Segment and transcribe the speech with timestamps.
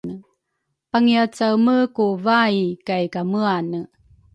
[0.91, 2.57] pangiacaeme ku vai
[2.87, 3.79] kaykameane